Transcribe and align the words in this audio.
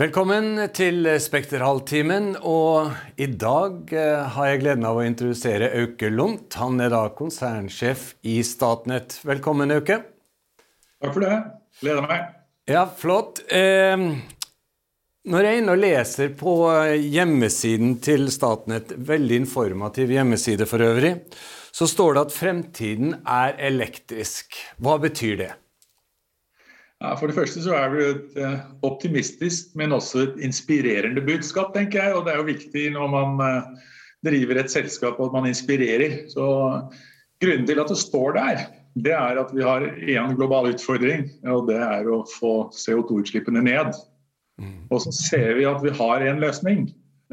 Velkommen 0.00 0.54
til 0.72 1.04
Spekterhalvtimen. 1.20 2.30
Og 2.48 2.94
i 3.20 3.26
dag 3.28 3.90
eh, 3.92 4.22
har 4.32 4.46
jeg 4.48 4.62
gleden 4.62 4.86
av 4.88 4.96
å 4.96 5.02
introdusere 5.04 5.68
Auke 5.82 6.08
Lundt. 6.08 6.56
Han 6.56 6.80
er 6.80 6.94
da 6.94 7.02
konsernsjef 7.12 8.06
i 8.24 8.38
Statnett. 8.40 9.18
Velkommen, 9.20 9.68
Auke. 9.76 9.98
Takk 10.96 11.12
for 11.12 11.26
det. 11.26 11.36
Gleder 11.82 12.08
meg. 12.08 12.24
Ja, 12.72 12.86
flott. 12.88 13.44
Eh, 13.52 14.08
når 15.28 15.44
jeg 15.44 15.58
er 15.58 15.60
inne 15.60 15.76
og 15.76 15.84
leser 15.84 16.32
på 16.40 16.56
hjemmesiden 16.96 17.98
til 18.00 18.30
Statnett, 18.32 18.96
veldig 18.96 19.42
informativ 19.44 20.16
hjemmeside 20.16 20.72
for 20.72 20.88
øvrig, 20.88 21.18
så 21.68 21.84
står 21.84 22.16
det 22.16 22.28
at 22.30 22.38
fremtiden 22.40 23.18
er 23.28 23.60
elektrisk. 23.68 24.56
Hva 24.80 24.96
betyr 25.04 25.36
det? 25.44 25.52
Ja, 27.02 27.16
for 27.18 27.26
det 27.26 27.34
første 27.34 27.62
så 27.64 27.74
er 27.74 27.94
det 27.94 28.02
et 28.06 28.36
eh, 28.38 28.58
optimistisk, 28.86 29.72
men 29.78 29.94
også 29.96 30.20
et 30.22 30.36
inspirerende 30.46 31.24
budskap, 31.26 31.72
tenker 31.74 31.98
jeg. 31.98 32.14
Og 32.14 32.26
det 32.26 32.34
er 32.34 32.38
jo 32.38 32.50
viktig 32.52 32.84
når 32.94 33.10
man 33.10 33.42
eh, 33.42 33.88
driver 34.28 34.60
et 34.60 34.70
selskap 34.70 35.18
at 35.18 35.34
man 35.34 35.48
inspirerer. 35.50 36.20
Så 36.30 36.46
Grunnen 37.42 37.66
til 37.66 37.80
at 37.82 37.90
det 37.90 37.98
står 37.98 38.36
der, 38.36 38.60
det 39.02 39.14
er 39.16 39.38
at 39.40 39.50
vi 39.50 39.64
har 39.66 39.82
én 39.82 40.34
global 40.38 40.68
utfordring, 40.70 41.24
og 41.50 41.66
det 41.66 41.80
er 41.82 42.06
å 42.06 42.20
få 42.30 42.68
CO2-utslippene 42.70 43.64
ned. 43.66 43.96
Mm. 44.62 44.84
Og 44.94 45.02
så 45.02 45.10
ser 45.16 45.56
vi 45.58 45.66
at 45.66 45.82
vi 45.82 45.90
har 45.96 46.22
en 46.22 46.38
løsning, 46.42 46.84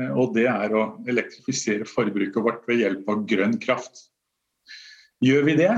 eh, 0.01 0.09
og 0.09 0.33
det 0.33 0.47
er 0.49 0.73
å 0.73 0.87
elektrifisere 1.05 1.85
forbruket 1.85 2.41
vårt 2.41 2.65
ved 2.65 2.81
hjelp 2.81 3.13
av 3.13 3.21
grønn 3.29 3.53
kraft. 3.61 4.07
Gjør 5.21 5.45
vi 5.51 5.57
det, 5.59 5.75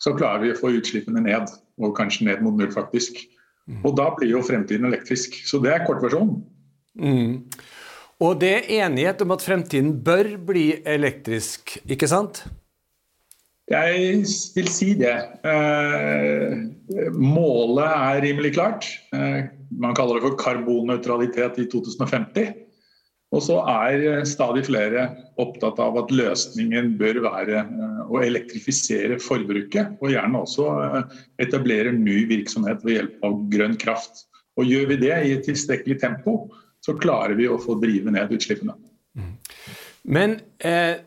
så 0.00 0.14
klarer 0.16 0.44
vi 0.44 0.54
å 0.54 0.58
få 0.58 0.72
utslippene 0.78 1.22
ned 1.24 1.50
og 1.80 1.96
kanskje 1.96 2.28
ned 2.28 2.44
mot 2.44 2.56
null, 2.56 2.70
faktisk. 2.72 3.20
Mm. 3.68 3.82
Og 3.84 3.94
da 3.98 4.08
blir 4.16 4.32
jo 4.32 4.44
fremtiden 4.44 4.88
elektrisk. 4.88 5.36
Så 5.46 5.60
det 5.62 5.74
er 5.74 5.84
kortversjonen. 5.86 6.40
Mm. 7.00 7.36
Og 8.20 8.40
det 8.40 8.50
er 8.56 8.72
enighet 8.84 9.22
om 9.24 9.32
at 9.36 9.44
fremtiden 9.44 9.94
bør 10.04 10.34
bli 10.50 10.66
elektrisk, 10.88 11.78
ikke 11.88 12.08
sant? 12.10 12.42
Jeg 13.70 14.24
vil 14.56 14.68
si 14.72 14.90
det. 14.98 15.14
Eh, 15.46 16.56
målet 17.14 17.86
er 17.86 18.24
rimelig 18.24 18.56
klart. 18.56 18.88
Eh, 19.14 19.46
man 19.70 19.94
kaller 19.94 20.18
det 20.18 20.26
for 20.26 20.40
karbonnøytralitet 20.40 21.60
i 21.62 21.68
2050. 21.70 22.50
Og 23.30 23.42
så 23.46 23.60
er 23.70 24.04
eh, 24.08 24.24
stadig 24.26 24.64
flere 24.66 25.04
opptatt 25.40 25.78
av 25.82 25.98
at 26.00 26.10
løsningen 26.14 26.96
bør 26.98 27.22
være 27.28 27.60
eh, 27.62 28.00
å 28.10 28.22
elektrifisere 28.26 29.20
forbruket, 29.22 29.94
og 30.02 30.10
gjerne 30.10 30.40
også 30.42 30.66
eh, 30.86 31.20
etablere 31.46 31.94
ny 31.94 32.24
virksomhet 32.30 32.82
ved 32.86 32.96
hjelp 32.96 33.28
av 33.28 33.36
grønn 33.52 33.78
kraft. 33.80 34.24
Og 34.58 34.66
Gjør 34.66 34.90
vi 34.90 34.98
det 35.04 35.14
i 35.14 35.36
et 35.36 35.46
tilstrekkelig 35.46 36.00
tempo, 36.02 36.40
så 36.84 36.96
klarer 36.98 37.36
vi 37.38 37.46
å 37.48 37.60
få 37.60 37.76
drive 37.80 38.12
ned 38.12 38.32
utslippene. 38.34 38.74
Mm. 39.14 39.30
Men 40.10 40.36
eh, 40.64 40.98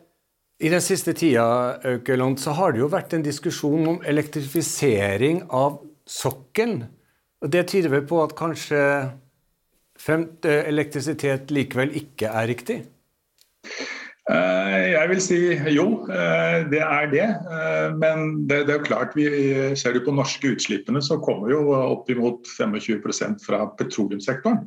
i 0.64 0.70
den 0.72 0.80
siste 0.80 1.12
tida 1.18 1.44
Aukeland, 1.84 2.38
så 2.40 2.54
har 2.56 2.72
det 2.72 2.80
jo 2.80 2.88
vært 2.92 3.12
en 3.16 3.26
diskusjon 3.26 3.88
om 3.90 4.00
elektrifisering 4.06 5.42
av 5.52 5.82
sokkelen. 6.08 6.86
Og 7.44 7.52
Det 7.52 7.66
tyder 7.68 7.92
vel 7.92 8.06
på 8.08 8.22
at 8.24 8.32
kanskje 8.38 8.80
fremt 10.00 10.46
elektrisitet 10.46 11.52
likevel 11.54 11.94
ikke 11.98 12.30
er 12.30 12.48
riktig? 12.50 12.80
Eh, 14.32 14.84
jeg 14.94 15.08
vil 15.10 15.18
si 15.20 15.38
jo, 15.74 15.84
eh, 16.08 16.62
det 16.72 16.80
er 16.80 17.10
det. 17.12 17.26
Eh, 17.28 17.90
men 18.00 18.46
det, 18.48 18.62
det 18.70 18.78
er 18.78 18.86
klart, 18.86 19.12
vi 19.18 19.26
ser 19.76 19.92
du 19.92 20.00
på 20.04 20.14
norske 20.16 20.54
utslippene, 20.54 21.02
så 21.04 21.18
kommer 21.20 21.52
jo 21.52 21.74
oppimot 21.76 22.48
25% 22.48 23.44
fra 23.44 23.66
petroleumssektoren. 23.78 24.64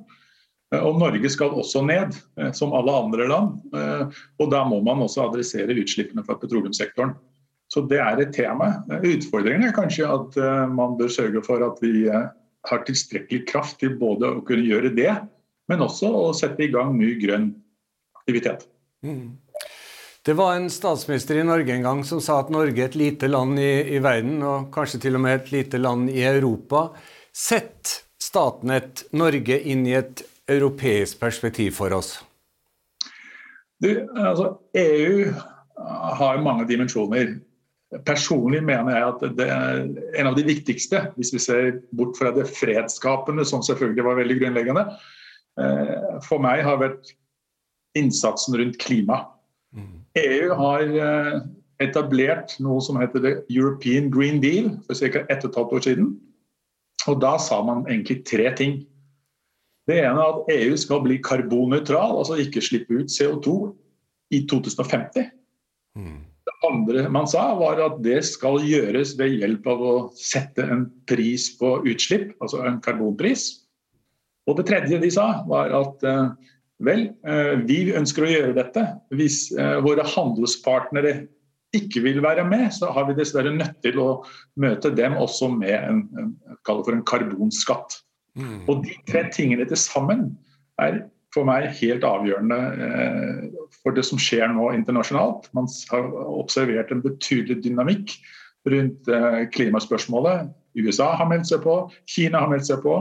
Og 0.83 0.97
Norge 0.99 1.29
skal 1.31 1.53
også 1.55 1.79
ned, 1.87 2.11
som 2.51 2.73
alle 2.75 2.91
andre 2.91 3.23
land. 3.29 3.53
Og 4.43 4.49
da 4.51 4.65
må 4.67 4.81
man 4.83 4.99
også 4.99 5.29
adressere 5.29 5.71
utslippene 5.79 6.25
fra 6.27 6.35
petroleumssektoren. 6.41 7.13
Så 7.71 7.85
det 7.87 8.01
er 8.03 8.19
et 8.19 8.33
tema. 8.35 8.81
Utfordringen 8.99 9.63
er 9.69 9.77
kanskje 9.77 10.09
at 10.11 10.35
man 10.67 10.97
bør 10.99 11.07
sørge 11.07 11.39
for 11.47 11.63
at 11.63 11.79
vi 11.79 12.03
har 12.69 12.85
tilstrekkelig 12.87 13.45
kraft 13.49 13.79
til 13.81 13.95
både 13.99 14.29
å 14.37 14.43
kunne 14.47 14.67
gjøre 14.67 14.93
det, 14.95 15.11
men 15.67 15.83
også 15.83 16.11
å 16.11 16.29
sette 16.35 16.65
i 16.65 16.71
gang 16.73 16.95
ny 16.97 17.15
grønn 17.21 17.51
aktivitet. 18.19 18.67
Mm. 19.05 19.37
Det 20.27 20.35
var 20.35 20.57
en 20.57 20.67
statsminister 20.71 21.39
i 21.39 21.45
Norge 21.47 21.71
en 21.71 21.85
gang 21.85 22.01
som 22.03 22.19
sa 22.23 22.41
at 22.41 22.49
Norge 22.51 22.81
er 22.81 22.89
et 22.89 22.97
lite 22.99 23.29
land 23.31 23.59
i, 23.63 23.95
i 23.95 24.01
verden, 24.03 24.41
og 24.43 24.67
kanskje 24.75 25.05
til 25.05 25.15
og 25.15 25.23
med 25.23 25.37
et 25.37 25.53
lite 25.53 25.79
land 25.79 26.11
i 26.11 26.25
Europa. 26.27 26.89
Sett 27.31 28.01
Statnett 28.19 29.05
Norge 29.15 29.59
inn 29.71 29.85
i 29.87 29.95
et 29.95 30.25
europeisk 30.51 31.21
perspektiv 31.21 31.77
for 31.77 31.95
oss? 31.95 32.17
Du, 33.79 33.91
altså, 34.17 34.57
EU 34.75 35.31
har 36.19 36.41
mange 36.43 36.65
dimensjoner. 36.67 37.37
Personlig 37.87 38.59
mener 38.67 38.97
jeg 38.97 39.03
at 39.07 39.21
det 39.37 39.45
er 39.47 39.77
en 40.19 40.27
av 40.27 40.35
de 40.35 40.43
viktigste, 40.43 41.05
hvis 41.15 41.31
vi 41.31 41.39
ser 41.39 41.69
bort 41.95 42.17
fra 42.19 42.33
det 42.35 42.49
fredsskapende, 42.51 43.45
som 43.47 43.63
selvfølgelig 43.63 44.03
var 44.03 44.19
veldig 44.19 44.35
grunnleggende, 44.41 44.83
eh, 45.61 46.17
for 46.27 46.43
meg 46.43 46.65
har 46.67 46.81
vært 46.81 47.13
innsatsen 47.95 48.59
rundt 48.59 48.75
klima. 48.83 49.21
Mm. 49.71 50.03
EU 50.19 50.51
har 50.59 50.83
eh, 50.83 51.39
etablert 51.87 52.57
noe 52.59 52.83
som 52.83 52.99
heter 52.99 53.23
The 53.23 53.33
European 53.47 54.11
Green 54.11 54.43
Deal 54.43 54.73
for 54.83 54.99
ca. 54.99 55.23
ett 55.23 55.47
og 55.47 55.53
et 55.53 55.59
halvt 55.61 55.79
år 55.79 55.87
siden. 55.87 56.13
Og 57.07 57.21
da 57.23 57.37
sa 57.39 57.63
man 57.63 57.87
egentlig 57.87 58.25
tre 58.27 58.51
ting. 58.59 58.81
Det 59.87 60.01
ene 60.03 60.19
er 60.19 60.41
at 60.41 60.55
EU 60.57 60.75
skal 60.75 61.05
bli 61.07 61.21
karbonnøytral, 61.23 62.19
altså 62.19 62.35
ikke 62.43 62.59
slippe 62.59 62.99
ut 62.99 63.13
CO2 63.15 63.61
i 64.35 64.43
2050. 64.43 65.31
Mm 65.95 66.25
andre 66.67 67.05
man 67.13 67.27
sa, 67.29 67.43
var 67.59 67.79
at 67.83 68.01
det 68.05 68.19
skal 68.27 68.59
gjøres 68.65 69.15
ved 69.19 69.37
hjelp 69.39 69.67
av 69.69 69.83
å 69.83 69.95
sette 70.17 70.65
en 70.65 70.85
pris 71.09 71.49
på 71.59 71.77
utslipp, 71.87 72.35
altså 72.41 72.63
en 72.67 72.81
karbonpris. 72.83 73.49
Og 74.47 74.59
det 74.59 74.67
tredje 74.69 74.99
de 75.01 75.09
sa, 75.11 75.27
var 75.49 75.73
at 75.75 76.05
eh, 76.07 76.53
vel, 76.87 77.09
eh, 77.27 77.55
vi 77.67 77.81
ønsker 77.97 78.25
å 78.25 78.31
gjøre 78.31 78.55
dette. 78.57 78.85
Hvis 79.15 79.47
eh, 79.55 79.77
våre 79.83 80.05
handelspartnere 80.07 81.17
ikke 81.75 82.01
vil 82.05 82.21
være 82.23 82.45
med, 82.47 82.69
så 82.73 82.93
har 82.95 83.09
vi 83.09 83.17
dessverre 83.17 83.51
nødt 83.53 83.81
til 83.83 83.99
å 83.99 84.09
møte 84.59 84.93
dem 84.95 85.17
også 85.19 85.51
med 85.51 85.75
en, 85.75 86.03
en, 86.17 86.33
en 86.63 87.05
karbonskatt. 87.07 87.99
Mm. 88.37 88.63
Og 88.69 88.85
de 88.85 88.95
tre 89.09 89.25
tingene 89.33 89.67
til 89.67 89.79
sammen 89.81 90.29
er 90.81 91.03
for 91.35 91.47
meg 91.47 91.69
helt 91.79 92.05
avgjørende 92.07 92.57
eh, 92.87 93.61
for 93.81 93.95
det 93.95 94.05
som 94.07 94.19
skjer 94.21 94.47
nå 94.53 94.71
internasjonalt. 94.77 95.49
Man 95.57 95.69
har 95.91 96.09
observert 96.31 96.91
en 96.93 97.03
betydelig 97.03 97.61
dynamikk 97.65 98.15
rundt 98.71 99.11
eh, 99.11 99.43
klimaspørsmålet. 99.53 100.51
USA 100.77 101.13
har 101.17 101.29
meldt 101.29 101.49
seg 101.49 101.63
på, 101.65 101.79
Kina 102.09 102.43
har 102.45 102.51
meldt 102.51 102.69
seg 102.69 102.83
på. 102.85 102.99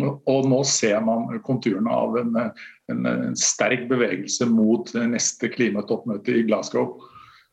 Og 0.00 0.46
nå 0.48 0.62
ser 0.64 1.02
man 1.04 1.26
konturene 1.44 1.92
av 1.92 2.14
en, 2.16 2.36
en, 2.88 3.00
en 3.10 3.34
sterk 3.36 3.82
bevegelse 3.90 4.46
mot 4.48 4.88
neste 4.96 5.50
klimatoppmøte 5.52 6.38
i 6.38 6.46
Glasgow. 6.48 6.94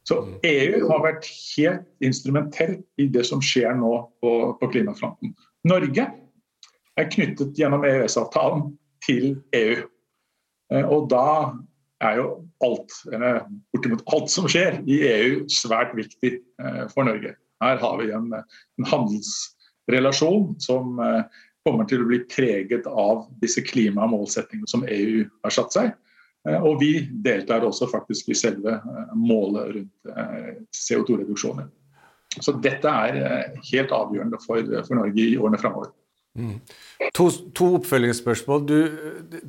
Så 0.08 0.22
EU 0.48 0.88
har 0.88 1.04
vært 1.04 1.28
helt 1.28 1.84
instrumentell 2.00 2.78
i 2.96 3.10
det 3.12 3.26
som 3.28 3.44
skjer 3.44 3.76
nå 3.76 3.92
på, 4.24 4.32
på 4.62 4.70
klimafronten. 4.72 5.34
Norge 5.68 6.06
er 6.98 7.10
knyttet 7.12 7.60
gjennom 7.60 7.84
EØS-avtalen 7.84 8.70
til 9.06 9.36
EU. 9.56 9.82
Eh, 10.74 10.86
og 10.86 11.10
da 11.12 11.54
er 12.04 12.20
jo 12.20 12.30
alt, 12.66 12.94
eller 13.12 13.44
bortimot 13.74 14.04
alt 14.14 14.32
som 14.32 14.48
skjer 14.50 14.82
i 14.86 15.02
EU 15.08 15.44
svært 15.52 15.96
viktig 15.98 16.38
eh, 16.38 16.84
for 16.94 17.08
Norge. 17.08 17.36
Her 17.64 17.80
har 17.82 18.02
vi 18.02 18.12
en, 18.14 18.34
en 18.38 18.90
handelsrelasjon 18.92 20.52
som 20.62 21.00
eh, 21.02 21.24
kommer 21.68 21.88
til 21.90 22.04
å 22.04 22.10
bli 22.10 22.22
preget 22.30 22.86
av 22.88 23.26
disse 23.42 23.64
klimamålsettingene 23.66 24.70
som 24.70 24.86
EU 24.88 25.26
har 25.44 25.56
satt 25.56 25.74
seg. 25.76 25.96
Og 26.48 26.78
vi 26.80 27.02
deltar 27.26 27.66
også 27.68 27.90
faktisk 27.92 28.30
i 28.32 28.36
selve 28.38 28.78
målet 29.20 29.74
rundt 29.76 30.12
CO2-reduksjoner. 30.72 31.66
Så 32.40 32.54
dette 32.64 32.88
er 32.88 33.58
helt 33.68 33.92
avgjørende 33.92 34.40
for, 34.46 34.64
for 34.88 34.96
Norge 34.96 35.26
i 35.26 35.36
årene 35.36 35.60
framover. 35.60 35.92
To, 37.18 37.28
to, 37.56 37.68
oppfølgingsspørsmål. 37.80 38.66
Du, 38.70 38.78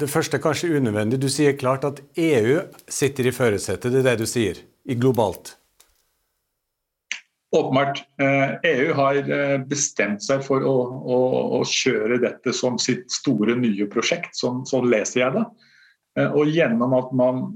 det 0.01 0.09
første 0.11 0.39
er 0.39 0.43
kanskje 0.43 0.73
unødvendig. 0.79 1.21
Du 1.21 1.29
sier 1.33 1.57
klart 1.59 1.85
at 1.85 2.01
EU 2.17 2.63
sitter 2.89 3.29
i 3.29 3.35
førersetet. 3.35 3.93
Det 3.93 4.01
er 4.01 4.11
det 4.11 4.19
du 4.23 4.29
sier, 4.29 4.61
i 4.89 4.97
globalt? 4.97 5.59
Åpenbart. 7.57 8.03
EU 8.21 8.25
eh, 8.29 8.89
e 8.91 8.95
har 8.97 9.19
eh, 9.19 9.55
bestemt 9.69 10.25
seg 10.25 10.43
for 10.45 10.65
å, 10.65 10.75
å, 11.01 11.19
å, 11.59 11.63
kjøre 11.65 12.21
dette 12.21 12.53
som 12.57 12.77
sitt 12.81 13.09
store, 13.13 13.57
nye 13.57 13.89
prosjekt. 13.89 14.37
Sånn, 14.37 14.67
sånn 14.69 14.91
leser 14.93 15.23
jeg 15.23 15.37
det. 15.39 15.45
Eh, 16.21 16.29
og 16.29 16.53
gjennom 16.53 16.97
at 16.99 17.15
man 17.17 17.47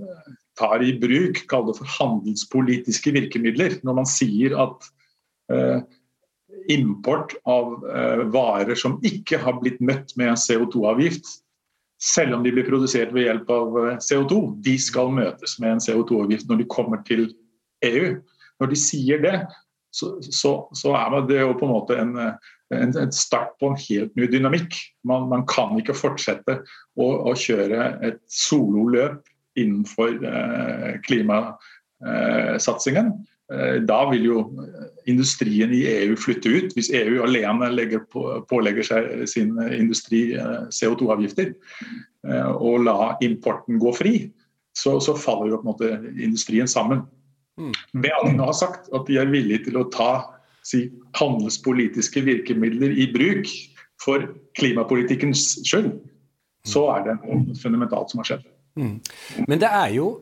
tar 0.61 0.85
i 0.85 0.95
bruk, 1.01 1.43
kall 1.49 1.67
det 1.69 1.77
for 1.81 1.93
handelspolitiske 1.99 3.13
virkemidler, 3.17 3.81
når 3.85 4.01
man 4.01 4.09
sier 4.09 4.57
at 4.61 4.89
import 6.71 7.35
av 7.49 7.79
eh, 7.89 8.25
varer 8.35 8.79
som 8.79 8.99
ikke 9.07 9.41
har 9.43 9.59
blitt 9.63 9.81
møtt 9.83 10.15
med 10.21 10.33
en 10.33 10.41
CO2-avgift, 10.41 11.39
selv 12.03 12.37
om 12.37 12.43
de 12.43 12.53
blir 12.55 12.67
produsert 12.67 13.13
ved 13.15 13.29
hjelp 13.29 13.51
av 13.55 13.77
CO2, 14.03 14.39
de 14.67 14.75
skal 14.83 15.13
møtes 15.15 15.59
med 15.63 15.77
en 15.77 15.83
CO2-avgift 15.83 16.49
når 16.51 16.63
de 16.63 16.71
kommer 16.71 17.03
til 17.07 17.29
EU. 17.87 18.17
Når 18.63 18.73
de 18.73 18.79
sier 18.79 19.23
det, 19.23 19.37
så, 19.93 20.15
så, 20.25 20.69
så 20.75 20.95
er 20.97 21.21
det 21.29 21.41
jo 21.43 21.53
på 21.59 21.67
en 21.69 21.75
måte 21.75 21.97
en, 22.01 22.15
en, 22.73 22.95
en, 22.97 23.13
start 23.13 23.59
på 23.61 23.67
en 23.71 23.77
helt 23.85 24.17
ny 24.17 24.27
dynamikk. 24.33 24.75
Man, 25.09 25.29
man 25.31 25.47
kan 25.51 25.79
ikke 25.79 25.99
fortsette 25.99 26.53
å, 26.97 27.07
å 27.29 27.35
kjøre 27.39 27.79
et 28.09 28.21
sololøp 28.33 29.21
innenfor 29.61 30.11
eh, 30.25 30.93
klimasatsingen. 31.05 33.09
Eh, 33.53 33.77
da 33.85 34.11
vil 34.11 34.25
jo 34.31 34.39
industrien 35.11 35.73
i 35.75 35.83
EU 35.87 36.17
flytte 36.21 36.51
ut, 36.51 36.75
hvis 36.77 36.91
EU 36.95 37.23
alene 37.25 37.71
legger 37.75 38.05
på, 38.13 38.25
pålegger 38.51 38.87
seg 38.87 39.09
sin 39.31 39.57
industri 39.75 40.33
eh, 40.39 40.69
CO2-avgifter 40.75 41.53
eh, 41.53 42.53
og 42.53 42.87
la 42.87 43.15
importen 43.25 43.81
gå 43.83 43.95
fri. 43.97 44.15
Så, 44.79 44.97
så 45.05 45.17
faller 45.19 45.53
jo 45.53 45.61
på 45.61 45.67
en 45.67 45.73
måte 45.73 46.21
industrien 46.23 46.71
sammen. 46.71 47.05
Mm. 47.61 47.75
Har 48.41 48.55
sagt 48.57 48.89
at 48.97 49.09
de 49.09 49.19
er 49.21 49.33
villige 49.33 49.67
til 49.67 49.77
å 49.83 49.89
ta 49.93 50.13
si, 50.65 50.87
handelspolitiske 51.19 52.23
virkemidler 52.25 52.95
i 52.97 53.11
bruk 53.13 53.51
for 54.03 54.25
klimapolitikkens 54.59 55.61
skyld. 55.69 55.93
Så 56.69 56.87
er 56.95 57.07
det 57.07 57.19
noe 57.21 57.57
fundamentalt 57.59 58.13
som 58.13 58.23
har 58.23 58.31
skjedd. 58.31 58.47
Mm. 58.79 58.97
Men 59.51 59.61
det 59.61 59.69
er 59.69 59.91
jo 59.99 60.13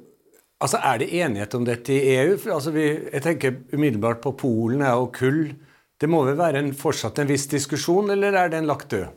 Altså, 0.61 0.77
Er 0.85 0.99
det 1.01 1.15
enighet 1.17 1.55
om 1.57 1.65
dette 1.65 1.95
i 1.95 2.17
EU? 2.19 2.37
Altså, 2.53 2.71
vi, 2.75 2.87
jeg 3.13 3.23
tenker 3.25 3.57
umiddelbart 3.73 4.21
på 4.21 4.35
Polen 4.37 4.83
og 4.83 5.15
kull. 5.17 5.55
Det 6.01 6.09
må 6.09 6.25
vel 6.25 6.37
være 6.37 6.61
en, 6.61 6.75
fortsatt 6.77 7.19
en 7.21 7.29
viss 7.29 7.47
diskusjon, 7.49 8.11
eller 8.13 8.37
er 8.37 8.53
den 8.53 8.69
lagt 8.69 8.91
død? 8.93 9.09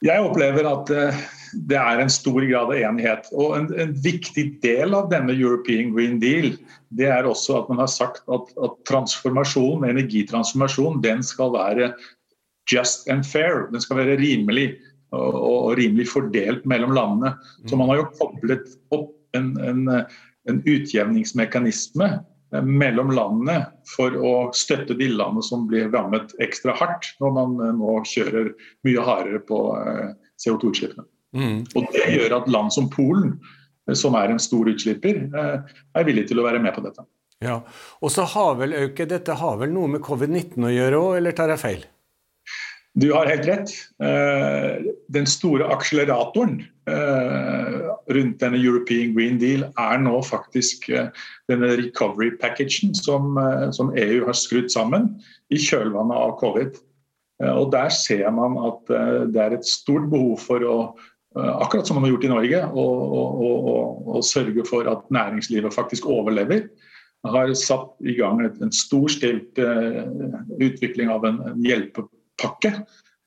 Jeg 0.00 0.24
opplever 0.24 0.64
at 0.64 0.90
uh, 0.96 1.16
det 1.68 1.76
er 1.76 2.00
en 2.00 2.12
stor 2.12 2.40
grad 2.40 2.72
av 2.72 2.78
enighet. 2.78 3.28
Og 3.36 3.56
en, 3.58 3.66
en, 3.76 3.92
viktig 4.00 4.46
del 4.64 4.96
av 4.96 5.10
denne 5.12 5.36
European 5.36 5.92
Green 5.92 6.16
Deal 6.22 6.54
det 6.96 7.10
er 7.12 7.28
også 7.28 7.60
at 7.60 7.68
man 7.70 7.82
har 7.82 7.90
sagt 7.92 8.24
at, 8.32 8.48
at 8.64 8.78
transformasjon, 8.88 9.84
energitransformasjon 9.86 11.02
den 11.04 11.20
skal 11.22 11.52
være 11.54 11.92
just 12.72 13.08
and 13.12 13.28
fair. 13.28 13.68
Den 13.74 13.84
skal 13.84 14.00
være 14.00 14.16
rimelig 14.22 14.72
og, 15.12 15.36
og 15.36 15.76
rimelig 15.78 16.08
fordelt 16.10 16.64
mellom 16.64 16.96
landene. 16.96 17.36
Så 17.68 17.76
man 17.76 17.92
har 17.92 18.00
jo 18.00 18.10
koblet 18.16 18.72
opp 18.96 19.12
en, 19.36 19.52
en, 19.62 19.84
en 20.48 20.62
utjevningsmekanisme 20.64 22.10
mellom 22.50 23.12
landene 23.14 23.62
for 23.92 24.14
å 24.16 24.32
støtte 24.56 24.96
de 24.98 25.10
landene 25.12 25.44
som 25.46 25.66
blir 25.70 25.90
rammet 25.92 26.32
ekstra 26.42 26.74
hardt 26.78 27.12
når 27.22 27.36
man 27.36 27.78
nå 27.78 28.00
kjører 28.08 28.50
mye 28.86 29.06
hardere 29.06 29.40
på 29.46 29.60
eh, 29.78 30.10
CO2-utslippene. 30.42 31.06
Mm. 31.36 31.62
Og 31.78 31.94
Det 31.94 32.08
gjør 32.16 32.36
at 32.40 32.50
land 32.50 32.74
som 32.74 32.90
Polen, 32.90 33.36
eh, 33.86 33.94
som 33.94 34.18
er 34.18 34.32
en 34.32 34.42
stor 34.42 34.70
utslipper, 34.72 35.22
eh, 35.30 35.78
er 35.94 36.08
villig 36.08 36.26
til 36.30 36.42
å 36.42 36.48
være 36.48 36.62
med 36.62 36.74
på 36.74 36.84
dette. 36.86 37.06
Ja, 37.40 37.62
Og 38.02 38.10
så 38.12 38.26
har 38.28 38.58
vel 38.58 38.74
Auke, 38.76 39.06
dette 39.08 39.32
har 39.38 39.56
vel 39.62 39.70
noe 39.72 39.88
med 39.88 40.02
covid-19 40.04 40.66
å 40.66 40.74
gjøre 40.74 40.98
òg, 40.98 41.14
eller 41.20 41.32
tar 41.32 41.54
jeg 41.54 41.62
feil? 41.62 41.86
Du 42.98 43.12
har 43.14 43.30
helt 43.30 43.46
rett. 43.46 43.70
Den 45.14 45.28
store 45.30 45.68
akseleratoren 45.70 46.58
rundt 48.10 48.40
denne 48.42 48.58
European 48.58 49.14
Green 49.16 49.38
Deal 49.40 49.66
er 49.68 50.00
nå 50.02 50.16
faktisk 50.26 50.88
denne 51.50 51.72
recovery 51.78 52.32
packagen 52.40 52.94
som, 52.98 53.38
som 53.76 53.92
EU 53.94 54.24
har 54.26 54.38
skrudd 54.38 54.70
sammen 54.72 55.12
i 55.50 55.60
kjølvannet 55.60 56.16
av 56.16 56.34
covid. 56.42 56.80
Og 57.54 57.70
Der 57.72 57.88
ser 57.94 58.26
man 58.36 58.58
at 58.60 58.90
det 59.32 59.40
er 59.40 59.56
et 59.56 59.68
stort 59.68 60.10
behov 60.12 60.36
for 60.42 60.66
å 60.66 60.76
Eh, 61.38 61.56
akkurat 61.56 61.86
som 61.86 61.94
man 61.94 62.04
har 62.04 62.10
gjort 62.10 62.24
i 62.26 62.30
Norge, 62.32 62.60
å 62.74 64.22
sørge 64.26 64.64
for 64.66 64.88
at 64.90 65.04
næringslivet 65.14 65.74
faktisk 65.74 66.08
overlever. 66.10 66.66
Har 67.22 67.52
satt 67.54 67.92
i 68.02 68.16
gang 68.18 68.40
en 68.48 68.72
storstilt 68.74 69.60
utvikling 70.58 71.12
av 71.12 71.26
en 71.28 71.38
hjelpepakke. 71.62 72.72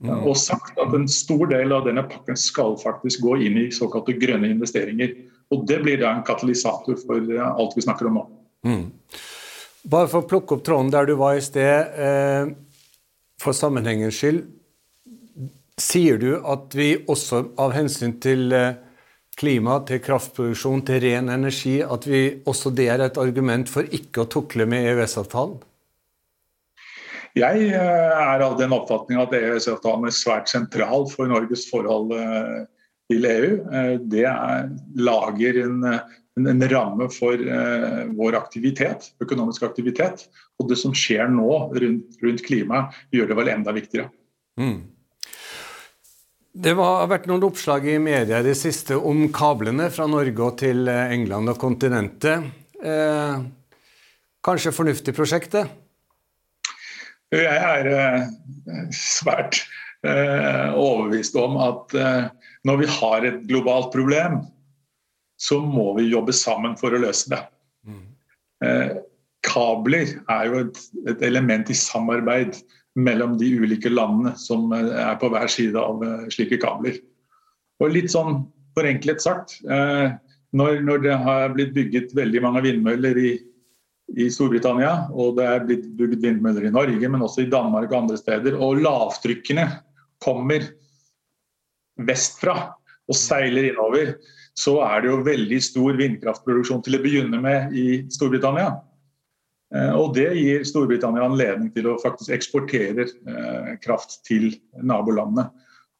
Og 0.04 0.36
sagt 0.36 0.80
at 0.82 0.96
en 0.96 1.06
stor 1.08 1.46
del 1.52 1.72
av 1.72 1.86
denne 1.88 2.04
pakken 2.10 2.36
skal 2.40 2.76
faktisk 2.82 3.22
gå 3.24 3.38
inn 3.46 3.60
i 3.62 3.70
såkalte 3.72 4.16
grønne 4.20 4.50
investeringer. 4.52 5.14
Og 5.54 5.68
Det 5.70 5.80
blir 5.84 6.02
da 6.02 6.12
en 6.16 6.26
katalysator 6.26 6.98
for 7.06 7.30
uh, 7.30 7.54
alt 7.54 7.78
vi 7.78 7.86
snakker 7.86 8.10
om 8.10 8.20
nå. 8.20 8.24
Mm. 8.68 8.84
Bare 9.84 10.10
for 10.12 10.24
å 10.24 10.28
plukke 10.28 10.58
opp 10.58 10.64
tråden 10.66 10.92
der 10.94 11.08
du 11.08 11.18
var 11.20 11.36
i 11.36 11.44
sted, 11.44 11.96
eh, 12.00 12.54
for 13.42 13.56
sammenhengens 13.56 14.16
skyld. 14.16 14.46
Sier 15.80 16.20
du 16.22 16.38
at 16.40 16.72
vi 16.78 16.94
også 17.10 17.42
av 17.60 17.74
hensyn 17.76 18.16
til 18.24 18.54
eh, 18.56 18.78
klima, 19.36 19.82
til 19.88 20.00
kraftproduksjon, 20.04 20.86
til 20.88 21.04
ren 21.04 21.34
energi, 21.34 21.82
at 21.84 22.08
vi 22.08 22.24
også 22.48 22.72
det 22.72 22.88
er 22.94 23.04
et 23.04 23.20
argument 23.20 23.68
for 23.70 23.84
ikke 23.84 24.24
å 24.24 24.32
tukle 24.32 24.70
med 24.70 24.88
EØS-avtalen? 24.94 25.60
Jeg 27.38 27.68
eh, 27.74 28.14
er 28.24 28.44
av 28.46 28.58
den 28.60 28.76
oppfatning 28.76 29.22
at 29.22 29.34
EØS-avtalen 29.38 30.10
er 30.10 30.16
svært 30.16 30.52
sentral 30.52 31.08
for 31.12 31.30
Norges 31.32 31.66
forhold 31.72 32.14
eh, 32.18 32.60
til 33.12 33.28
EU. 33.28 33.54
Det 34.10 34.26
er, 34.30 34.70
lager 34.96 35.60
en, 35.66 35.82
en, 36.40 36.66
ramme 36.72 37.10
for 37.12 37.42
vår 38.16 38.38
aktivitet, 38.40 39.10
økonomisk 39.22 39.66
aktivitet. 39.68 40.24
Og 40.62 40.70
det 40.72 40.80
som 40.80 40.96
skjer 40.96 41.28
nå 41.30 41.50
rundt, 41.74 42.18
rundt 42.24 42.46
klima, 42.48 42.86
gjør 43.14 43.34
det 43.34 43.38
vel 43.42 43.52
enda 43.58 43.76
viktigere. 43.76 44.08
Mm. 44.58 44.94
Det 46.54 46.76
har 46.78 47.08
vært 47.10 47.26
noen 47.26 47.48
oppslag 47.48 47.88
i 47.90 47.96
media 47.98 48.38
i 48.38 48.46
det 48.46 48.54
siste 48.60 48.94
om 48.94 49.26
kablene 49.34 49.88
fra 49.90 50.06
Norge 50.06 50.52
til 50.62 50.86
eh, 50.92 51.14
England 51.16 51.50
og 51.50 51.58
kontinentet. 51.58 52.46
Eh, 52.78 53.40
kanskje 54.46 54.76
fornuftig 54.76 55.16
prosjekt, 55.18 55.56
det? 55.58 55.64
Jeg 57.34 57.60
er 57.66 57.88
eh, 57.90 58.26
svært 58.94 59.64
eh, 60.06 60.70
overbevist 60.78 61.38
om 61.40 61.58
at 61.62 61.96
eh, 61.98 62.28
når 62.68 62.84
vi 62.84 62.90
har 63.00 63.26
et 63.28 63.40
globalt 63.50 63.90
problem, 63.96 64.44
så 65.42 65.58
må 65.60 65.90
vi 65.98 66.12
jobbe 66.12 66.36
sammen 66.36 66.78
for 66.80 66.94
å 66.94 67.02
løse 67.04 67.32
det. 67.34 67.42
Mm. 67.84 68.04
Kabler 69.44 70.14
er 70.32 70.46
jo 70.48 70.60
et, 70.62 70.78
element 71.26 71.68
i 71.68 71.76
samarbeid 71.76 72.62
mellom 72.96 73.34
de 73.42 73.50
ulike 73.60 73.92
landene 73.92 74.32
som 74.40 74.72
er 74.72 75.18
på 75.20 75.28
hver 75.34 75.52
side 75.52 75.76
av 75.76 76.00
slike 76.32 76.62
kabler. 76.62 76.96
Og 77.84 77.92
litt 77.92 78.14
sånn 78.14 78.46
forenklet 78.78 79.20
sagt, 79.26 79.58
når 80.56 81.04
det 81.04 81.18
har 81.26 81.58
blitt 81.58 81.76
bygget 81.76 82.16
veldig 82.16 82.46
mange 82.46 82.64
vindmøller 82.70 83.20
i, 83.20 83.34
i, 84.12 84.28
Storbritannia, 84.32 85.08
og 85.16 85.38
det 85.40 85.48
er 85.48 85.66
blitt 85.68 85.90
bygd 85.98 86.22
vindmøller 86.24 86.68
i 86.68 86.74
Norge, 86.74 87.10
men 87.10 87.24
også 87.26 87.46
i 87.46 87.52
Danmark 87.52 87.92
og 87.92 88.04
andre 88.04 88.20
steder, 88.20 88.58
og 88.60 88.82
lavtrykkene 88.84 89.68
kommer 90.24 90.66
vestfra 92.08 92.56
og 93.10 93.18
seiler 93.18 93.70
innover, 93.72 94.16
så 94.58 94.78
er 94.86 95.04
det 95.04 95.10
jo 95.10 95.22
veldig 95.26 95.60
stor 95.66 95.98
vindkraftproduksjon 96.00 96.84
til 96.86 96.98
å 96.98 97.04
begynne 97.04 97.40
med 97.42 97.74
i 97.78 97.88
Storbritannia. 98.14 98.76
Eh, 99.74 99.94
og 99.98 100.14
Det 100.16 100.30
gir 100.38 100.66
Storbritannia 100.68 101.26
anledning 101.26 101.72
til 101.74 101.90
å 101.90 101.98
faktisk 102.02 102.34
eksportere 102.36 103.08
eh, 103.08 103.74
kraft 103.84 104.20
til 104.28 104.52
nabolandene. 104.78 105.50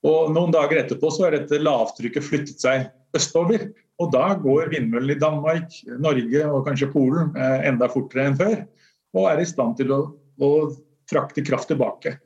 Og 0.06 0.34
Noen 0.36 0.54
dager 0.54 0.84
etterpå 0.84 1.10
så 1.16 1.28
er 1.28 1.40
dette 1.40 1.62
lavtrykket 1.62 2.28
flyttet 2.28 2.62
seg 2.62 2.90
østover. 3.16 3.70
Og 4.02 4.10
Da 4.14 4.34
går 4.42 4.72
vindmøllene 4.74 5.16
i 5.16 5.22
Danmark, 5.22 5.76
Norge 6.02 6.46
og 6.50 6.66
kanskje 6.68 6.90
Polen 6.94 7.36
eh, 7.38 7.68
enda 7.70 7.90
fortere 7.92 8.30
enn 8.30 8.40
før. 8.40 8.56
Og 9.14 9.30
er 9.30 9.44
i 9.44 9.48
stand 9.48 9.78
til 9.78 9.94
å, 9.94 10.00
å 10.42 10.52
frakte 11.10 11.44
kraft 11.46 11.70
tilbake. 11.70 12.18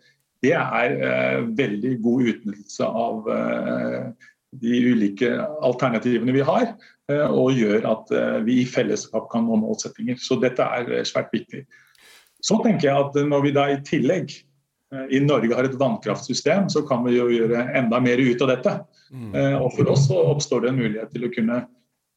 Det 0.44 0.54
er 0.56 0.96
eh, 0.96 1.42
veldig 1.58 1.98
god 2.06 2.32
utnyttelse 2.32 2.88
av 2.88 3.28
eh, 3.34 4.30
de 4.64 4.80
ulike 4.94 5.34
alternativene 5.66 6.36
vi 6.36 6.46
har. 6.48 6.72
Eh, 7.12 7.28
og 7.28 7.56
gjør 7.56 7.88
at 7.92 8.16
eh, 8.16 8.40
vi 8.48 8.62
i 8.64 8.70
fellesskap 8.70 9.30
kan 9.32 9.48
nå 9.48 9.60
målsettinger. 9.62 10.20
Så 10.24 10.40
dette 10.42 10.64
er 10.64 10.92
eh, 10.92 11.06
svært 11.08 11.32
viktig. 11.36 11.66
Så 12.44 12.60
tenker 12.64 12.90
jeg 12.90 13.06
at 13.08 13.18
når 13.28 13.46
vi 13.48 13.56
da 13.56 13.68
i 13.72 13.82
tillegg 13.88 14.34
i 15.12 15.20
Norge 15.20 15.56
har 15.56 15.68
et 15.68 15.76
vannkraftsystem, 15.80 16.70
så 16.72 16.82
kan 16.88 17.02
vi 17.04 17.18
jo 17.18 17.28
gjøre 17.32 17.66
enda 17.76 18.00
mer 18.00 18.22
ut 18.24 18.44
av 18.46 18.54
dette. 18.54 18.76
Mm. 19.12 19.34
Og 19.60 19.74
for 19.76 19.92
oss 19.92 20.06
så 20.08 20.22
oppstår 20.32 20.64
det 20.64 20.70
en 20.72 20.80
mulighet 20.80 21.12
til 21.12 21.28
å 21.28 21.32
kunne 21.34 21.58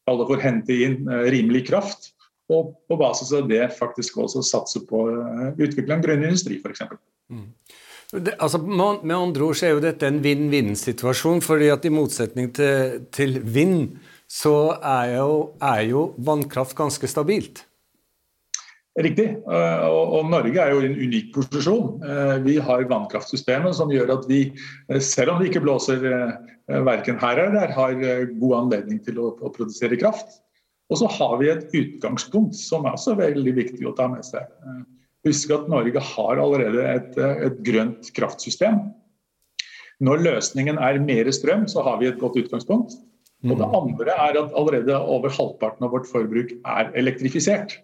får 0.07 0.41
hente 0.43 0.73
inn 0.73 1.05
rimelig 1.07 1.67
kraft. 1.67 2.11
Og 2.51 2.73
på 2.87 2.97
basis 2.99 3.31
av 3.33 3.47
det 3.47 3.69
faktisk 3.77 4.17
også 4.17 4.43
satse 4.43 4.83
på 4.87 5.05
å 5.05 5.53
utvikle 5.55 5.95
en 5.95 6.03
grønn 6.03 6.25
industri, 6.27 6.59
f.eks. 6.59 6.83
Mm. 7.31 7.47
altså, 8.37 8.59
med 8.59 9.15
andre 9.15 9.45
ord 9.45 9.55
så 9.55 9.69
er 9.69 9.75
jo 9.75 9.83
dette 9.83 10.07
en 10.07 10.19
vinn-vinn-situasjon. 10.23 11.41
fordi 11.41 11.69
at 11.71 11.85
i 11.85 11.93
motsetning 11.93 12.51
til, 12.51 13.05
til 13.11 13.39
vind 13.39 13.97
så 14.27 14.75
er 14.79 15.17
jo, 15.17 15.53
er 15.61 15.81
jo 15.91 16.13
vannkraft 16.17 16.75
ganske 16.75 17.07
stabilt. 17.07 17.65
Riktig. 18.99 19.27
Eh, 19.47 19.83
og, 19.87 20.25
Norge 20.27 20.59
er 20.59 20.73
jo 20.73 20.81
i 20.83 20.89
en 20.89 20.97
unik 20.99 21.29
posisjon. 21.35 22.01
Eh, 22.03 22.37
vi 22.43 22.57
har 22.59 22.83
vannkraftsystemet 22.89 23.77
som 23.77 23.91
gjør 23.91 24.17
at 24.17 24.25
vi, 24.27 24.41
eh, 24.91 24.99
selv 24.99 25.31
om 25.31 25.39
det 25.39 25.51
ikke 25.51 25.63
blåser 25.63 26.03
verken 26.71 27.17
her 27.19 27.39
eller 27.39 27.55
der, 27.55 27.71
har 27.75 27.93
god 28.39 28.55
anledning 28.55 28.99
til 29.03 29.17
å, 29.19 29.31
å 29.43 29.51
produsere 29.51 29.97
kraft. 29.99 30.39
Og 30.91 30.99
så 30.99 31.07
har 31.07 31.37
vi 31.39 31.49
et 31.51 31.71
utgangspunkt 31.75 32.55
som 32.55 32.85
er 32.85 32.95
også 32.95 33.15
veldig 33.19 33.53
viktig 33.55 33.87
å 33.87 33.95
ta 33.95 34.07
med 34.11 34.23
seg. 34.27 34.47
Husk 35.27 35.51
at 35.55 35.67
Norge 35.71 35.99
har 35.99 36.39
allerede 36.39 36.83
et, 36.87 37.17
et 37.17 37.59
grønt 37.63 38.07
kraftsystem. 38.15 38.79
Når 40.03 40.23
løsningen 40.25 40.79
er 40.79 40.99
mer 41.03 41.31
strøm, 41.35 41.67
så 41.67 41.83
har 41.85 41.99
vi 41.99 42.07
et 42.09 42.19
godt 42.19 42.39
utgangspunkt. 42.39 42.95
Og 43.43 43.55
det 43.57 43.67
mm. 43.67 43.75
andre 43.81 44.15
er 44.15 44.39
at 44.39 44.55
allerede 44.57 44.99
over 44.99 45.33
halvparten 45.33 45.87
av 45.87 45.95
vårt 45.95 46.07
forbruk 46.07 46.53
er 46.61 46.91
elektrifisert. 46.99 47.79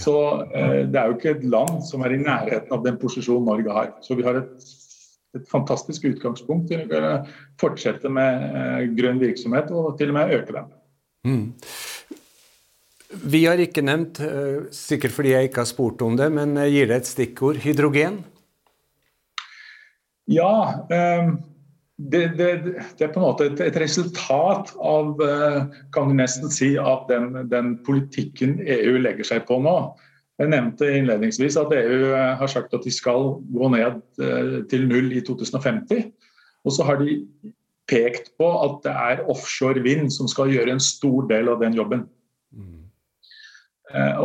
Så 0.00 0.14
eh, 0.50 0.80
det 0.90 0.98
er 0.98 1.10
jo 1.10 1.16
ikke 1.18 1.36
et 1.36 1.44
land 1.46 1.78
som 1.86 2.02
er 2.02 2.16
i 2.16 2.22
nærheten 2.22 2.72
av 2.74 2.82
den 2.86 2.98
posisjonen 2.98 3.46
Norge 3.46 3.76
har. 3.76 3.92
Så 4.02 4.16
vi 4.18 4.26
har 4.26 4.40
et, 4.40 4.66
et 5.38 5.46
fantastisk 5.50 6.08
utgangspunkt 6.10 6.72
til 6.72 6.90
å 6.90 7.14
fortsette 7.62 8.10
med 8.10 8.48
eh, 8.50 8.80
grønn 8.98 9.22
virksomhet 9.22 9.70
og 9.70 9.94
til 10.00 10.10
og 10.10 10.18
med 10.18 10.34
øke 10.40 10.56
den. 10.56 10.72
Mm. 11.24 11.46
Vi 13.30 13.44
har 13.46 13.60
ikke 13.62 13.86
nevnt, 13.86 14.18
eh, 14.26 14.66
sikkert 14.74 15.14
fordi 15.14 15.36
jeg 15.36 15.50
ikke 15.50 15.62
har 15.62 15.70
spurt 15.70 16.02
om 16.02 16.18
det, 16.18 16.30
men 16.34 16.58
gir 16.66 16.90
det 16.90 17.02
et 17.04 17.10
stikkord 17.12 17.62
hydrogen? 17.62 18.24
Ja. 20.26 20.54
Um 20.90 21.36
det, 21.96 22.28
det, 22.38 22.48
det, 22.98 23.04
er 23.04 23.12
på 23.12 23.20
en 23.20 23.26
måte 23.28 23.46
et, 23.46 23.60
et, 23.62 23.76
resultat 23.78 24.72
av 24.82 25.20
eh, 25.22 25.60
kan 25.94 26.10
du 26.10 26.16
nesten 26.18 26.50
si, 26.50 26.72
at 26.80 27.06
den, 27.10 27.44
den, 27.52 27.76
politikken 27.86 28.56
EU 28.58 28.98
legger 28.98 29.28
seg 29.28 29.44
på 29.46 29.60
nå. 29.62 29.76
Jeg 30.42 30.50
nevnte 30.50 30.88
innledningsvis 30.90 31.58
at 31.60 31.74
EU 31.76 32.10
eh, 32.10 32.32
har 32.40 32.50
sagt 32.50 32.74
at 32.74 32.82
de 32.82 32.90
skal 32.94 33.36
gå 33.54 33.70
ned 33.76 34.02
eh, 34.18 34.56
til 34.70 34.88
null 34.90 35.12
i 35.14 35.22
2050. 35.22 36.08
Og 36.66 36.74
så 36.74 36.86
har 36.88 36.98
de 36.98 37.20
pekt 37.90 38.32
på 38.40 38.48
at 38.64 38.80
det 38.82 38.94
er 38.98 39.26
offshore 39.30 39.84
vind 39.84 40.10
som 40.10 40.26
skal 40.30 40.50
gjøre 40.50 40.74
en 40.74 40.82
stor 40.82 41.28
del 41.30 41.52
av 41.52 41.62
den 41.62 41.76
jobben. 41.78 42.08
Mm. 42.50 42.80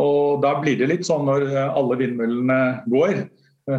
Og 0.00 0.40
Da 0.42 0.56
blir 0.58 0.80
det 0.80 0.88
litt 0.88 1.04
sånn 1.06 1.28
når 1.28 1.44
alle 1.52 1.98
vindmøllene 2.00 2.56
går, 2.90 3.20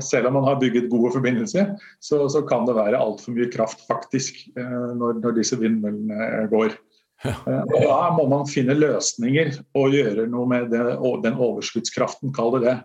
selv 0.03 0.29
om 0.29 0.37
man 0.39 0.47
har 0.47 0.59
bygget 0.61 0.89
gode 0.91 1.11
forbindelser, 1.15 1.73
så, 2.03 2.23
så 2.29 2.43
kan 2.47 2.67
det 2.67 2.77
være 2.77 2.99
altfor 2.99 3.35
mye 3.35 3.49
kraft 3.53 3.83
faktisk 3.89 4.37
eh, 4.55 4.87
når, 4.97 5.19
når 5.23 5.37
disse 5.39 5.57
vindmøllene 5.59 6.47
går. 6.51 6.77
Eh, 7.25 7.59
og 7.61 7.83
Da 7.85 7.99
må 8.17 8.27
man 8.31 8.47
finne 8.49 8.77
løsninger 8.77 9.53
og 9.77 9.97
gjøre 9.97 10.27
noe 10.31 10.47
med 10.49 10.71
det, 10.73 10.85
den 11.25 11.37
overskuddskraften, 11.37 12.33
kall 12.35 12.57
det 12.57 12.65
det. 12.67 12.77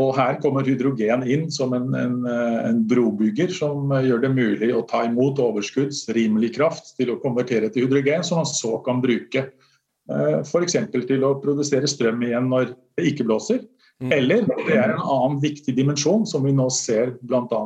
Og 0.00 0.16
Her 0.16 0.40
kommer 0.42 0.66
hydrogen 0.66 1.22
inn 1.30 1.44
som 1.54 1.74
en, 1.76 1.92
en, 1.94 2.16
en, 2.26 2.80
brobygger 2.90 3.52
som 3.54 3.92
gjør 4.02 4.24
det 4.24 4.32
mulig 4.34 4.72
å 4.74 4.82
ta 4.90 5.04
imot 5.06 5.38
overskudds 5.38 6.08
rimelig 6.16 6.56
kraft 6.56 6.96
til 6.98 7.12
å 7.12 7.20
konvertere 7.22 7.70
til 7.70 7.86
hydrogen, 7.86 8.24
som 8.26 8.42
man 8.42 8.48
så 8.50 8.80
kan 8.86 9.02
bruke 9.04 9.44
eh, 9.44 10.40
f.eks. 10.42 10.80
til 10.94 11.28
å 11.28 11.36
produsere 11.44 11.90
strøm 11.90 12.26
igjen 12.26 12.50
når 12.50 12.74
det 12.98 13.12
ikke 13.12 13.28
blåser. 13.28 13.62
Mm. 14.02 14.12
Eller 14.12 14.46
det 14.66 14.74
er 14.74 14.90
en 14.94 15.02
annen 15.02 15.38
viktig 15.42 15.74
dimensjon 15.76 16.26
som 16.26 16.44
vi 16.44 16.52
nå 16.56 16.66
ser 16.74 17.14
bl.a. 17.22 17.60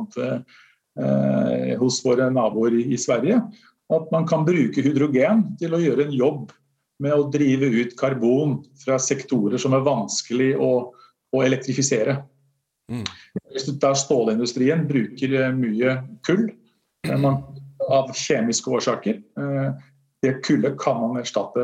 Eh, 0.99 1.73
hos 1.79 1.99
våre 2.05 2.29
naboer 2.33 2.75
i, 2.79 2.85
i, 2.93 2.97
Sverige. 2.99 3.41
At 3.89 4.11
man 4.13 4.27
kan 4.29 4.45
bruke 4.45 4.83
hydrogen 4.85 5.45
til 5.61 5.73
å 5.73 5.81
gjøre 5.81 6.07
en 6.07 6.15
jobb 6.15 6.51
med 6.99 7.15
å 7.15 7.29
drive 7.31 7.69
ut 7.79 7.95
karbon 7.99 8.59
fra 8.81 8.99
sektorer 9.01 9.61
som 9.61 9.73
er 9.73 9.85
vanskelig 9.85 10.51
å, 10.59 10.71
å 11.31 11.43
elektrifisere. 11.45 12.19
Mm. 12.91 13.05
Der 13.81 13.97
stålindustrien 13.97 14.85
bruker 14.89 15.35
eh, 15.39 15.53
mye 15.55 15.95
kull 16.27 16.49
eh, 17.07 17.17
man, 17.21 17.41
av 17.89 18.11
kjemiske 18.17 18.71
årsaker. 18.79 19.21
Eh, 19.39 19.69
det 20.25 20.33
kullet 20.43 20.75
kan 20.81 20.99
man 20.99 21.21
erstatte 21.21 21.63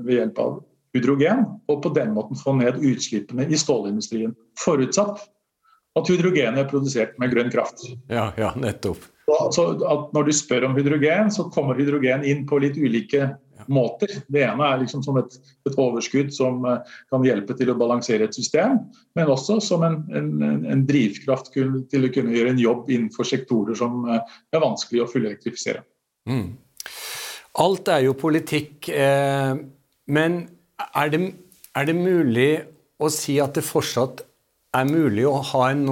ved 0.00 0.14
hjelp 0.14 0.38
av 0.40 0.54
hydrogen, 0.96 1.44
og 1.68 1.82
på 1.84 1.92
den 1.96 2.14
måten 2.16 2.38
få 2.38 2.54
ned 2.58 2.80
utslippene 2.84 3.48
i 3.48 3.58
stålindustrien. 3.58 4.34
Forutsatt 4.62 5.24
at 5.98 6.10
hydrogenet 6.10 6.62
er 6.62 6.70
produsert 6.70 7.18
med 7.18 7.32
grønn 7.34 7.50
kraft. 7.52 7.84
Ja, 8.10 8.30
ja, 8.38 8.52
nettopp. 8.58 9.02
Så 9.52 9.64
når 10.14 10.28
du 10.28 10.32
spør 10.32 10.70
om 10.70 10.76
hydrogen, 10.78 11.32
så 11.34 11.48
kommer 11.52 11.76
hydrogen 11.76 12.24
inn 12.24 12.46
på 12.48 12.60
litt 12.62 12.78
ulike 12.80 13.34
måter. 13.68 14.12
Det 14.32 14.44
ene 14.46 14.64
er 14.64 14.80
liksom 14.80 15.02
som 15.04 15.18
et, 15.20 15.34
et, 15.68 15.74
overskudd 15.74 16.30
som 16.32 16.62
uh, 16.64 16.78
kan 17.12 17.26
hjelpe 17.26 17.56
til 17.58 17.72
å 17.72 17.76
balansere 17.76 18.28
et 18.28 18.36
system, 18.36 18.78
men 19.18 19.32
også 19.32 19.58
som 19.64 19.84
en, 19.84 19.98
en, 20.16 20.30
en 20.72 20.86
drivkraft 20.88 21.50
til 21.52 22.08
å 22.08 22.12
kunne 22.14 22.36
gjøre 22.36 22.54
en 22.54 22.62
jobb 22.62 22.88
innenfor 22.94 23.28
sektorer 23.28 23.76
som 23.78 24.06
uh, 24.08 24.22
er 24.54 24.64
vanskelig 24.64 25.04
å 25.04 25.10
fullelektrifisere. 25.10 25.84
Mm. 26.30 26.54
Alt 27.58 27.90
er 27.90 28.04
jo 28.06 28.14
politikk, 28.14 28.88
eh, 28.92 29.56
men 30.14 30.36
er 30.78 31.12
det, 31.12 31.20
er 31.74 31.88
det 31.88 31.96
mulig 31.96 32.50
å 32.98 33.10
si 33.12 33.38
at 33.42 33.58
det 33.58 33.66
fortsatt 33.66 34.24
er 34.76 34.88
mulig 34.88 35.24
å 35.26 35.38
ha 35.52 35.68
en 35.72 35.86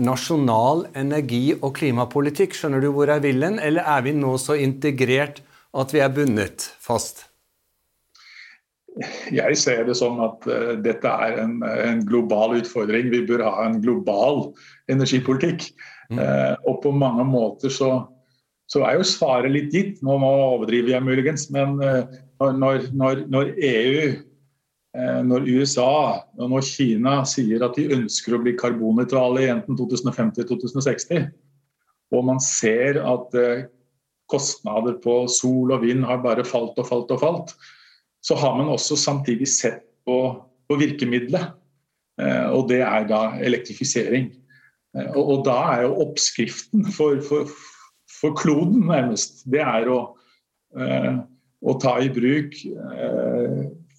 nasjonal 0.00 0.86
energi- 0.98 1.58
og 1.60 1.74
klimapolitikk? 1.78 2.56
Skjønner 2.56 2.82
du 2.82 2.90
hvor 2.94 3.10
jeg 3.10 3.24
vil 3.26 3.44
hen? 3.44 3.60
Eller 3.62 3.86
er 3.86 4.06
vi 4.06 4.14
nå 4.16 4.36
så 4.40 4.56
integrert 4.58 5.42
at 5.72 5.92
vi 5.94 6.02
er 6.04 6.12
bundet 6.12 6.70
fast? 6.82 7.26
Jeg 9.32 9.56
ser 9.56 9.86
det 9.88 9.94
som 9.96 10.18
at 10.20 10.44
uh, 10.48 10.74
dette 10.84 11.08
er 11.08 11.38
en, 11.40 11.60
en, 11.64 12.02
global 12.04 12.58
utfordring. 12.58 13.08
Vi 13.12 13.22
bør 13.28 13.44
ha 13.46 13.54
en 13.64 13.78
global 13.80 14.50
energipolitikk. 14.92 15.70
Mm. 16.12 16.20
Uh, 16.20 16.54
og 16.68 16.82
på 16.84 16.92
mange 16.92 17.24
måter 17.24 17.72
så, 17.72 18.02
så, 18.68 18.82
er 18.84 18.98
jo 18.98 19.08
svaret 19.08 19.54
litt 19.54 19.72
gitt. 19.72 20.02
Nå, 20.04 20.18
nå 20.20 20.32
overdriver 20.50 20.92
jeg 20.92 21.06
muligens, 21.08 21.48
men 21.54 21.80
uh, 21.80 22.04
når, 22.42 22.90
når, 22.92 23.24
når 23.32 23.54
EU 23.56 24.12
når 24.92 25.46
USA 25.48 25.92
og 26.36 26.50
når 26.52 26.66
Kina 26.68 27.14
sier 27.24 27.62
at 27.64 27.78
de 27.78 27.86
ønsker 27.96 28.34
å 28.36 28.40
bli 28.42 28.52
karbonnøytrale 28.60 29.40
i 29.40 29.48
enten 29.48 29.78
2050-2060, 29.78 31.30
og 32.12 32.26
man 32.28 32.40
ser 32.44 33.00
at 33.00 33.38
eh, 33.38 33.64
kostnader 34.30 34.98
på 35.02 35.22
sol 35.32 35.72
og 35.74 35.82
vind 35.84 36.04
har 36.08 36.22
bare 36.24 36.44
falt 36.46 36.78
og 36.80 36.88
falt 36.88 37.12
og 37.14 37.22
falt, 37.22 37.54
så 38.22 38.36
har 38.38 38.54
man 38.58 38.70
også 38.72 38.96
samtidig 39.00 39.48
sett 39.50 39.82
på, 40.06 40.18
på 40.68 40.78
virkemidlet. 40.80 41.56
Eh, 42.20 42.48
og 42.52 42.68
det 42.70 42.82
er 42.84 43.08
da 43.08 43.24
elektrifisering. 43.40 44.30
Og, 44.92 45.22
og 45.22 45.44
da 45.48 45.56
er 45.72 45.86
jo 45.86 46.00
oppskriften 46.04 46.84
for, 46.92 47.22
for, 47.24 47.48
for 48.20 48.36
kloden, 48.36 48.84
nærmest, 48.90 49.40
det 49.48 49.62
er 49.64 49.88
å, 49.88 50.00
å 50.76 51.74
ta 51.80 51.94
i 52.04 52.10
bruk 52.12 52.58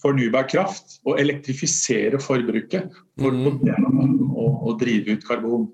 fornybar 0.03 0.49
kraft 0.51 0.99
og 1.07 1.19
elektrifisere 1.21 2.19
forbruket 2.21 2.91
for 3.21 3.31
mm. 3.31 3.63
å, 4.35 4.49
å, 4.69 4.75
drive 4.79 5.15
ut 5.17 5.25
karbon. 5.27 5.69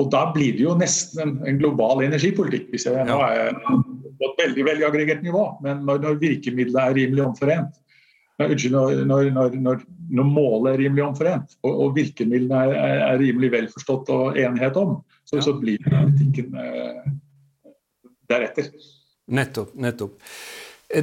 Og 0.00 0.08
Da 0.12 0.26
blir 0.34 0.56
det 0.56 0.64
jo 0.64 0.76
nesten 0.80 1.22
en, 1.22 1.34
en 1.46 1.60
global 1.60 2.02
energipolitikk. 2.06 2.70
hvis 2.72 2.88
jeg, 2.88 3.06
Nå 3.06 3.20
er 3.26 3.54
på 4.20 4.28
et 4.28 4.42
veldig 4.42 4.66
veldig 4.66 4.86
aggregert 4.88 5.22
nivå, 5.24 5.44
men 5.64 5.84
når, 5.88 6.02
når 6.04 6.20
virkemidlet 6.20 6.82
er 6.82 6.96
rimelig 6.98 7.24
omforent, 7.24 7.78
når, 8.40 9.02
når, 9.04 9.30
når, 9.60 9.82
når, 10.08 10.28
målet 10.28 10.70
er 10.72 10.78
rimelig 10.80 11.02
omforent 11.04 11.58
og, 11.60 11.74
og 11.84 11.90
virkemidlene 11.98 12.60
er, 12.70 12.70
er, 12.72 13.02
er, 13.04 13.18
rimelig 13.20 13.50
vel 13.52 13.66
forstått 13.68 14.08
og 14.14 14.38
enighet 14.40 14.78
om, 14.80 14.94
så, 15.28 15.36
ja. 15.36 15.44
så 15.44 15.52
blir 15.60 15.82
politikken 15.84 16.56
eh, 16.56 17.10
deretter. 18.32 18.70
Nettopp. 19.30 19.74
nettopp. 19.76 20.16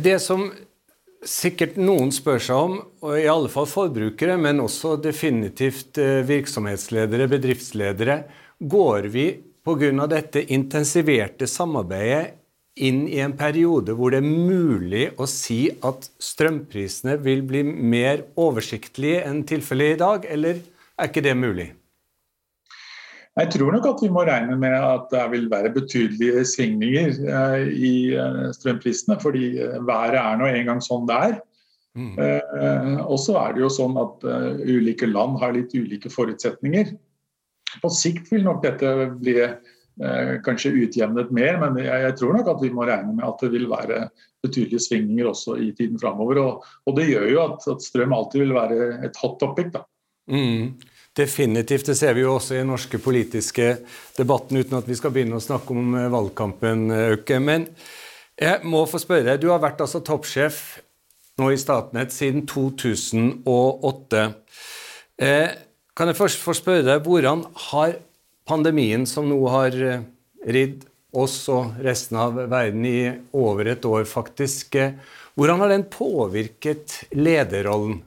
Det 0.03 0.17
som 0.23 0.49
sikkert 1.27 1.75
noen 1.79 2.11
spør 2.15 2.41
seg 2.41 2.63
om, 2.69 2.77
og 3.03 3.19
i 3.19 3.27
alle 3.29 3.51
fall 3.51 3.67
forbrukere, 3.69 4.37
men 4.39 4.63
også 4.63 4.95
definitivt 5.03 5.99
eh, 6.01 6.23
virksomhetsledere, 6.27 7.27
bedriftsledere, 7.31 8.21
går 8.59 9.09
vi 9.13 9.27
pga. 9.67 10.07
dette 10.07 10.45
intensiverte 10.53 11.47
samarbeidet 11.47 12.37
inn 12.77 13.07
i 13.09 13.19
en 13.19 13.33
periode 13.37 13.95
hvor 13.97 14.13
det 14.13 14.21
er 14.21 14.27
mulig 14.27 15.07
å 15.17 15.25
si 15.29 15.65
at 15.69 16.07
strømprisene 16.21 17.17
vil 17.25 17.41
bli 17.47 17.63
mer 17.65 18.23
oversiktlige 18.37 19.25
enn 19.27 19.43
tilfellet 19.49 19.95
i 19.95 19.99
dag, 20.03 20.29
eller 20.29 20.61
er 20.97 21.09
ikke 21.09 21.25
det 21.25 21.35
mulig? 21.37 21.71
Jeg 23.37 23.51
tror 23.53 23.75
nok 23.75 23.85
at 23.85 23.99
vi 24.01 24.09
må 24.09 24.23
regne 24.25 24.55
med 24.57 24.73
at 24.73 25.11
det 25.11 25.25
vil 25.35 25.45
være 25.51 25.73
betydelige 25.75 26.41
svingninger 26.49 27.11
eh, 27.29 27.67
i 27.69 27.91
eh, 28.17 28.47
strømprisene. 28.55 29.19
Fordi 29.21 29.51
eh, 29.61 29.77
været 29.85 30.17
er 30.17 30.39
nå 30.39 30.49
engang 30.49 30.81
sånn 30.83 31.05
det 31.09 31.19
er. 31.29 31.37
Mm. 31.97 32.13
Og 33.09 33.17
så 33.17 33.33
er 33.41 33.55
det 33.55 33.63
jo 33.63 33.71
sånn 33.73 33.95
at 33.97 34.21
ulike 34.69 35.07
land 35.09 35.39
har 35.41 35.55
litt 35.55 35.71
ulike 35.73 36.11
forutsetninger. 36.13 36.91
På 37.81 37.89
sikt 37.89 38.29
vil 38.29 38.43
nok 38.45 38.59
dette 38.61 38.91
bli 39.17 39.33
kanskje 40.45 40.75
utjevnet 40.77 41.31
mer, 41.33 41.57
men 41.57 41.79
jeg, 41.81 42.11
tror 42.19 42.37
nok 42.37 42.51
at 42.53 42.61
vi 42.61 42.69
må 42.69 42.85
regne 42.85 43.15
med 43.17 43.25
at 43.25 43.41
det 43.41 43.49
vil 43.55 43.65
være 43.71 44.03
betydelige 44.45 44.83
svingninger 44.85 45.31
også 45.31 45.57
i 45.57 45.71
tiden 45.73 45.97
framover. 45.97 46.37
Og, 46.43 46.69
og, 46.85 46.93
det 46.99 47.07
gjør 47.09 47.25
jo 47.31 47.41
at, 47.47 47.65
at, 47.73 47.81
strøm 47.89 48.13
alltid 48.13 48.45
vil 48.45 48.53
være 48.59 48.91
et 49.09 49.17
hot 49.17 49.39
topic. 49.41 49.73
da. 49.73 49.81
Mm. 50.29 50.77
Definitivt. 51.17 51.89
Det 51.89 51.95
ser 51.97 52.13
vi 52.13 52.21
jo 52.25 52.35
også 52.35 52.55
i 52.55 52.61
den 52.61 52.69
norske 52.69 52.99
politiske 53.01 53.71
debatten, 54.17 54.59
uten 54.61 54.77
at 54.77 54.89
vi 54.89 54.97
skal 54.97 55.13
begynne 55.15 55.39
å 55.39 55.43
snakke 55.43 55.73
om 55.73 55.95
eh, 55.97 56.09
valgkampen, 56.13 56.91
Auke. 56.93 57.39
Men 57.41 57.65
jeg 58.37 58.61
må 58.69 58.83
få 58.85 59.01
spørre, 59.01 59.31
deg. 59.31 59.41
du 59.41 59.49
har 59.49 59.63
vært 59.63 59.81
altså 59.81 60.03
toppsjef 60.05 60.59
nå 61.41 61.51
i 61.53 61.57
Statnett 61.57 62.13
siden 62.13 62.45
2008. 62.49 64.27
Eh, 65.21 65.55
kan 65.97 66.11
jeg 66.11 66.17
først 66.17 66.43
få 66.45 66.53
spørre 66.57 66.85
deg, 66.85 67.01
hvordan 67.05 67.43
har 67.71 67.97
pandemien 68.47 69.05
som 69.09 69.27
nå 69.29 69.39
har 69.49 69.73
eh, 69.73 70.05
ridd 70.45 70.85
oss 71.17 71.39
og 71.53 71.79
resten 71.83 72.19
av 72.21 72.37
verden 72.51 72.85
i 72.85 72.99
over 73.37 73.71
et 73.73 73.85
år, 73.89 74.05
faktisk, 74.09 74.75
eh, 74.77 74.93
hvordan 75.37 75.63
har 75.63 75.73
den 75.73 75.87
påvirket 75.93 76.99
lederrollen? 77.17 78.01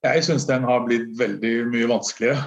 Jeg 0.00 0.24
syns 0.24 0.46
den 0.48 0.64
har 0.64 0.86
blitt 0.86 1.12
veldig 1.18 1.54
mye 1.72 1.88
vanskeligere. 1.90 2.46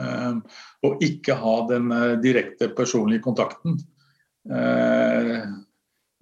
Um, 0.00 0.40
å 0.82 0.94
ikke 1.04 1.36
ha 1.38 1.54
den 1.68 1.92
uh, 1.92 2.14
direkte 2.22 2.70
personlige 2.74 3.22
kontakten. 3.26 3.76
Uh, 4.50 5.44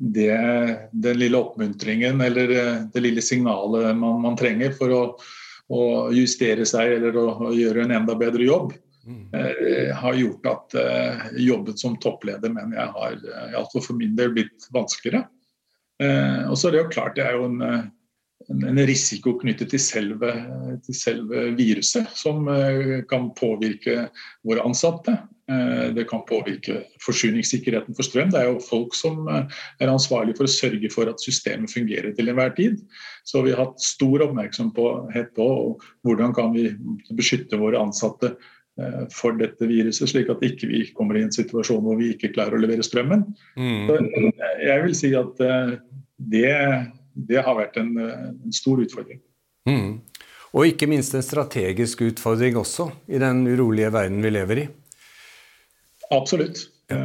det, 0.02 0.34
den 0.92 1.18
lille 1.20 1.38
oppmuntringen 1.38 2.20
eller 2.24 2.52
uh, 2.52 2.80
det 2.92 3.02
lille 3.04 3.22
signalet 3.22 3.92
man, 3.98 4.20
man 4.24 4.38
trenger 4.38 4.74
for 4.76 4.94
å, 4.94 5.02
å, 5.70 5.82
justere 6.14 6.66
seg 6.68 6.98
eller 6.98 7.18
å, 7.18 7.26
å, 7.48 7.52
gjøre 7.54 7.86
en 7.86 7.94
enda 8.02 8.18
bedre 8.18 8.46
jobb, 8.46 8.74
mm. 9.06 9.22
har 9.98 10.18
gjort 10.18 10.50
at 10.50 10.76
jobben 11.38 11.78
som 11.78 11.96
toppleder 12.02 12.52
mener 12.54 12.76
jeg 12.78 12.92
har 12.98 13.16
iallfall 13.54 13.86
for 13.86 13.98
min 13.98 14.14
del 14.18 14.34
blitt 14.34 14.68
vanskeligere. 14.74 15.24
og 16.50 16.54
så 16.58 16.68
er 16.68 16.74
det 16.74 16.82
jo 16.82 16.92
klart, 16.92 17.16
det 17.16 17.24
er 17.26 17.38
jo 17.38 17.48
en 17.48 17.90
en 18.50 18.80
risiko 18.86 19.36
knyttet 19.40 19.72
til 19.72 19.82
selve, 19.82 20.32
til 20.86 20.96
selve, 20.96 21.44
viruset, 21.58 22.08
som 22.18 22.48
eh, 22.50 23.02
kan 23.10 23.30
påvirke 23.38 24.08
våre 24.46 24.64
ansatte. 24.66 25.14
Eh, 25.50 25.90
det 25.96 26.06
kan 26.10 26.24
påvirke 26.28 26.82
forsyningssikkerheten 27.04 27.96
for 27.96 28.06
strøm. 28.06 28.32
Det 28.32 28.40
er 28.40 28.50
jo 28.50 28.62
folk 28.64 28.96
som 28.98 29.26
eh, 29.30 29.60
er 29.82 29.92
ansvarlig 29.92 30.36
for 30.38 30.48
å 30.48 30.54
sørge 30.54 30.90
for 30.94 31.10
at 31.10 31.22
systemet 31.22 31.72
fungerer 31.72 32.14
til 32.16 32.32
enhver 32.32 32.54
tid. 32.58 32.80
Så 33.28 33.44
vi 33.46 33.54
har 33.54 33.64
hatt 33.64 33.84
stor 33.84 34.26
oppmerksomhet 34.28 35.34
på 35.36 35.50
hvordan 36.06 36.34
kan 36.36 36.54
vi 36.56 36.70
beskytte 37.12 37.60
våre 37.60 37.80
ansatte 37.82 38.36
for 39.12 39.36
dette 39.36 39.66
viruset, 39.68 40.08
slik 40.08 40.30
at 40.32 40.40
ikke 40.46 40.64
vi 40.70 40.78
ikke 40.80 40.94
kommer 40.96 41.18
i 41.18 41.26
en 41.26 41.34
situasjon 41.34 41.82
hvor 41.84 41.98
vi 41.98 42.06
ikke 42.14 42.30
klarer 42.32 42.56
å 42.56 42.60
levere 42.62 42.80
strømmen. 42.80 43.26
Mm. 43.60 44.30
jeg 44.64 44.78
vil 44.86 44.94
si 44.96 45.10
at 45.12 45.42
det 46.32 46.54
det 47.14 47.42
har 47.44 47.56
vært 47.58 47.76
en, 47.80 47.92
en 47.98 48.54
stor 48.54 48.82
utfordring. 48.82 49.20
Mm. 49.68 50.00
Og 50.52 50.68
ikke 50.68 50.88
minst 50.90 51.14
en 51.16 51.24
strategisk 51.24 52.02
utfordring 52.04 52.58
også, 52.60 52.90
i 53.08 53.18
den 53.22 53.46
urolige 53.48 53.92
verden 53.94 54.22
vi 54.24 54.30
lever 54.32 54.56
i. 54.64 54.66
Absolutt. 56.12 56.68
Ja. 56.92 56.98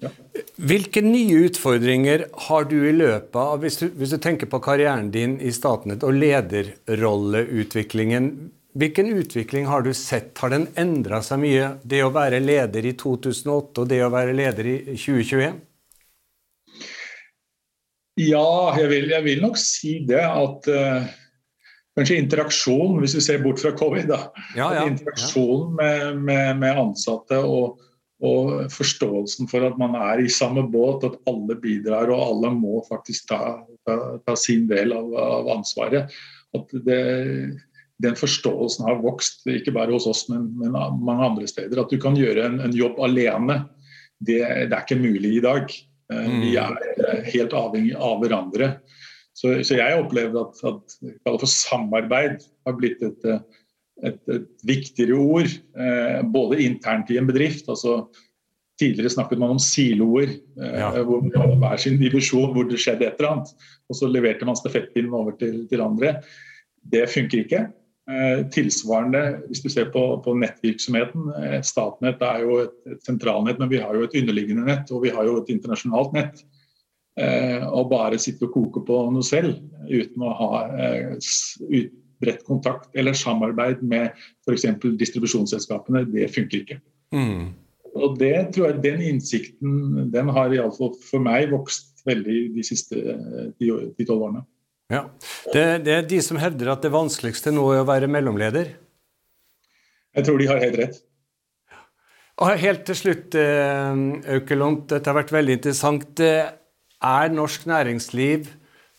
Ja. 0.00 0.08
Hvilke 0.56 1.02
nye 1.04 1.44
utfordringer 1.48 2.24
har 2.46 2.64
du 2.70 2.88
i 2.88 2.92
løpet 2.94 3.36
av 3.40 3.60
hvis 3.62 3.76
du, 3.80 3.86
hvis 3.98 4.12
du 4.14 4.18
tenker 4.22 4.46
på 4.50 4.60
karrieren 4.64 5.10
din 5.12 5.40
i 5.40 5.52
Statnett 5.52 6.02
og 6.06 6.12
lederrolleutviklingen, 6.16 8.50
hvilken 8.74 9.06
utvikling 9.20 9.66
har 9.70 9.82
du 9.86 9.92
sett? 9.94 10.38
Har 10.40 10.50
den 10.54 10.66
endra 10.80 11.22
seg 11.22 11.38
mye, 11.44 11.66
det 11.84 12.02
å 12.04 12.10
være 12.14 12.40
leder 12.42 12.84
i 12.88 12.92
2008 12.98 13.80
og 13.84 13.88
det 13.90 14.04
å 14.04 14.14
være 14.14 14.32
leder 14.36 14.64
i 14.70 14.76
2021? 14.96 15.54
Ja, 18.20 18.74
jeg 18.78 18.90
vil, 18.92 19.08
jeg 19.10 19.26
vil, 19.26 19.40
nok 19.42 19.56
si 19.58 19.96
det 20.06 20.20
at 20.22 20.68
uh, 20.70 21.06
kanskje 21.98 22.20
interaksjon, 22.22 23.00
hvis 23.02 23.16
vi 23.18 23.22
ser 23.26 23.42
bort 23.42 23.62
fra 23.62 23.72
covid, 23.74 24.06
da. 24.10 24.20
Ja, 24.54 24.68
ja, 24.76 24.84
interaksjon. 24.86 25.72
Med, 25.78 26.20
med, 26.22 26.60
med, 26.62 26.78
ansatte 26.78 27.40
og, 27.42 27.80
og, 28.22 28.68
forståelsen 28.70 29.50
for 29.50 29.66
at 29.66 29.78
man 29.80 29.96
er 29.98 30.22
i 30.22 30.30
samme 30.30 30.62
båt, 30.70 31.06
at 31.08 31.18
alle 31.30 31.58
bidrar 31.58 32.12
og 32.14 32.22
alle 32.28 32.54
må 32.54 32.84
faktisk 32.86 33.32
ta, 33.32 33.40
ta, 33.86 33.98
ta 34.22 34.36
sin 34.38 34.68
del 34.70 34.94
av, 34.94 35.10
av 35.18 35.50
ansvaret. 35.58 36.14
At 36.54 36.76
det, 36.86 37.00
den 38.04 38.18
forståelsen 38.18 38.86
har 38.86 39.02
vokst, 39.02 39.42
ikke 39.50 39.74
bare 39.74 39.94
hos 39.94 40.06
oss, 40.10 40.28
men, 40.30 40.52
men 40.60 40.78
mange 41.02 41.32
andre 41.32 41.50
steder. 41.50 41.82
At 41.82 41.90
du 41.90 41.98
kan 42.02 42.14
gjøre 42.18 42.46
en, 42.46 42.60
en 42.62 42.78
jobb 42.78 43.02
alene, 43.02 43.64
det, 44.22 44.38
det 44.70 44.70
er 44.70 44.86
ikke 44.86 45.02
mulig 45.02 45.34
i 45.40 45.42
dag. 45.42 45.74
Eh, 46.12 46.26
mm. 46.28 46.40
Vi 46.42 46.52
er 46.60 46.76
eh, 47.00 47.20
helt 47.34 47.56
avhengig 47.56 47.94
av 47.96 48.20
hverandre. 48.22 48.70
Så, 49.34 49.56
så 49.66 49.78
jeg 49.80 49.98
opplever 49.98 50.44
at, 50.44 50.60
at 50.70 51.24
for 51.26 51.50
samarbeid 51.50 52.44
har 52.66 52.76
blitt 52.78 53.02
et, 53.04 53.26
eh, 53.26 53.62
et, 54.10 54.20
et 54.30 54.46
viktigere 54.66 55.18
ord. 55.18 55.56
Både 56.34 56.62
internt 56.64 57.12
i 57.12 57.18
en 57.20 57.28
bedrift. 57.30 57.68
altså 57.68 58.04
Tidligere 58.80 59.12
snakket 59.14 59.38
man 59.38 59.54
om 59.54 59.60
siloer, 59.62 60.32
ja. 60.58 60.88
hvor 61.06 61.22
hver 61.22 61.78
sin 61.78 62.00
divisjon 62.00 62.50
hvor 62.56 62.66
det 62.66 62.80
skjedde 62.82 63.06
et 63.06 63.20
eller 63.20 63.36
annet. 63.36 63.52
Og 63.86 63.98
så 64.00 64.08
leverte 64.10 64.48
man 64.48 64.58
stafettpinnen 64.58 65.14
over 65.14 65.36
til, 65.38 65.60
til 65.70 65.84
andre. 65.84 66.16
Det 66.82 67.04
funker 67.12 67.44
ikke. 67.44 67.60
Eh, 68.04 68.42
tilsvarende, 68.52 69.20
hvis 69.48 69.62
du 69.64 69.70
ser 69.72 69.86
på, 69.88 70.00
på 70.20 70.34
nettvirksomheten 70.36 71.30
eh, 71.38 71.54
Statnett 71.64 72.20
er 72.20 72.42
jo 72.42 72.58
et, 72.60 72.74
et, 72.84 72.98
sentralnett, 73.06 73.56
men 73.56 73.70
vi 73.70 73.80
har 73.80 73.96
jo 73.96 74.04
et 74.04 74.16
underliggende 74.20 74.66
nett 74.66 74.92
og 74.92 75.06
vi 75.06 75.12
har 75.14 75.24
jo 75.24 75.38
et 75.40 75.48
internasjonalt 75.54 76.12
nett. 76.12 76.42
Eh, 77.16 77.64
og 77.64 77.88
bare 77.94 78.18
sitte 78.20 78.44
og 78.44 78.52
koke 78.58 78.82
på 78.84 78.98
noe 79.14 79.24
selv 79.24 79.56
uten 79.88 80.24
å 80.26 80.34
ha 80.36 80.60
eh, 80.76 81.16
bredt 82.20 82.44
kontakt 82.44 82.90
eller 82.92 83.16
samarbeid 83.16 83.80
med 83.86 84.10
f.eks. 84.44 84.66
distribusjonsselskapene, 85.00 86.04
det 86.12 86.28
funker 86.34 86.60
ikke. 86.60 86.80
Mm. 87.14 87.54
Og 87.94 88.18
det 88.18 88.34
tror 88.52 88.68
jeg 88.68 88.82
Den 88.82 89.02
innsikten 89.14 90.10
den 90.12 90.32
har 90.34 90.52
iallfall 90.52 90.92
for 91.06 91.22
meg 91.24 91.52
vokst 91.54 92.04
veldig 92.04 92.40
de 92.56 92.66
siste 92.66 93.00
eh, 93.00 93.48
ti-tolv 93.96 94.28
årene. 94.28 94.44
Ja. 94.92 95.06
Det, 95.52 95.64
det, 95.86 95.94
er 95.94 96.08
de 96.08 96.20
som 96.22 96.38
hevder 96.40 96.74
at 96.74 96.84
det 96.84 96.92
vanskeligste 96.92 97.52
nå 97.54 97.64
er 97.72 97.82
å 97.82 97.88
være 97.88 98.10
mellomleder? 98.10 98.74
Jeg 100.14 100.26
tror 100.26 100.38
de 100.38 100.48
har 100.50 100.60
helt 100.62 100.78
rett. 100.82 101.00
Og 102.42 102.58
helt 102.58 102.82
til 102.88 102.98
slutt, 102.98 103.34
eh, 103.38 103.96
Aukelont, 104.36 104.88
dette 104.90 105.10
har 105.10 105.16
vært 105.20 105.32
veldig 105.34 105.58
interessant. 105.58 106.20
Er 106.20 107.34
norsk 107.34 107.66
næringsliv, 107.70 108.48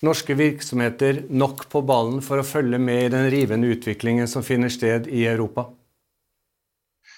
norske 0.06 0.36
virksomheter, 0.39 1.26
nok 1.30 1.65
på 1.71 1.82
ballen 1.88 2.21
for 2.24 2.39
å 2.39 2.48
følge 2.48 2.80
med 2.80 3.08
i 3.08 3.12
den 3.15 3.28
rivende 3.34 3.71
utviklingen 3.76 4.30
som 4.32 4.45
finner 4.45 4.71
sted 4.71 5.10
i 5.12 5.26
Europa? 5.28 5.67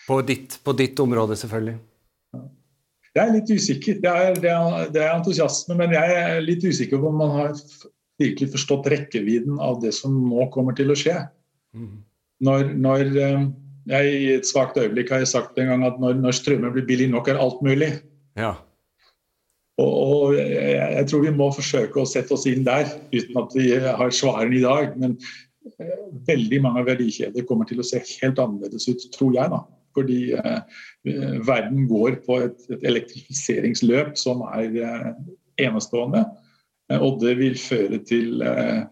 På 0.08 0.22
ditt, 0.26 0.58
på 0.64 0.74
ditt 0.78 1.00
område, 1.04 1.36
selvfølgelig. 1.38 1.78
Jeg 3.18 3.24
er 3.24 3.34
litt 3.34 3.50
usikker. 3.50 4.00
Det 4.02 4.10
er, 4.14 4.34
det, 4.42 4.52
er, 4.54 4.90
det 4.94 5.04
er, 5.04 5.14
entusiasme, 5.16 5.76
men 5.80 5.94
jeg 5.96 6.18
er 6.22 6.42
litt 6.44 6.64
usikker 6.64 7.02
på 7.02 7.10
om 7.12 7.22
man 7.24 7.34
har 7.34 7.54
virkelig 8.22 8.52
forstått 8.56 8.90
rekkevidden 8.94 9.60
av 9.64 9.82
det 9.84 9.94
som 9.96 10.14
nå 10.30 10.50
kommer 10.54 10.78
til 10.78 10.92
å 10.94 10.98
skje. 10.98 11.16
Mm. 11.78 11.98
Når, 12.48 12.72
når, 12.78 13.10
eh, 13.24 13.48
jeg 13.88 14.14
I 14.14 14.30
et 14.36 14.48
svakt 14.48 14.78
øyeblikk 14.78 15.14
har 15.14 15.24
jeg 15.24 15.32
sagt 15.32 15.60
en 15.60 15.70
gang 15.72 15.86
at 15.88 16.00
når, 16.02 16.18
når 16.20 16.36
strømmen 16.36 16.74
blir 16.76 16.88
billig 16.88 17.10
nok, 17.12 17.30
er 17.32 17.40
alt 17.42 17.62
mulig. 17.66 17.94
Ja. 18.38 18.56
Og, 19.78 19.92
og 19.94 20.36
jeg, 20.36 20.74
jeg, 20.98 21.08
tror 21.10 21.24
vi 21.24 21.34
må 21.38 21.50
forsøke 21.54 22.02
å 22.02 22.10
sette 22.10 22.34
oss 22.34 22.48
inn 22.50 22.66
der, 22.68 22.90
uten 23.14 23.42
at 23.44 23.56
vi 23.56 23.70
har 23.78 24.14
svarene 24.16 24.58
i 24.58 24.64
dag. 24.66 24.98
Men 25.00 25.16
eh, 25.78 25.98
veldig 26.28 26.62
mange 26.66 26.86
verdikjeder 26.90 27.46
kommer 27.48 27.70
til 27.70 27.82
å 27.82 27.88
se 27.88 28.02
helt 28.02 28.42
annerledes 28.42 28.90
ut, 28.90 29.08
tror 29.16 29.38
jeg. 29.38 29.54
da. 29.54 29.62
Fordi 29.98 30.20
eh, 30.38 30.82
verden 31.48 31.88
går 31.90 32.20
på 32.26 32.42
et, 32.48 32.60
et 32.74 32.84
elektrifiseringsløp 32.92 34.18
som 34.20 34.44
er 34.50 34.82
eh, 34.84 35.08
enestående. 35.68 36.26
Eh, 36.92 37.00
og 37.00 37.22
det 37.24 37.38
vil 37.40 37.58
føre 37.60 38.02
til 38.08 38.44
eh, 38.46 38.84